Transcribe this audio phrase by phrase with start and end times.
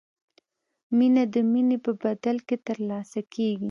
[0.97, 3.59] مینه د مینې په بدل کې ترلاسه کیږي.